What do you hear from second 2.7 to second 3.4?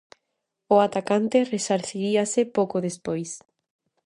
despois.